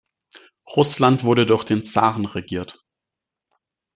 Russland 0.75 1.23
wurde 1.23 1.45
durch 1.45 1.63
den 1.63 1.85
Zaren 1.85 2.25
regiert. 2.25 2.83